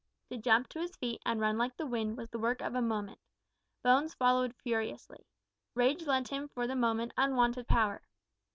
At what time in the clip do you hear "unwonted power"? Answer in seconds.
7.17-8.01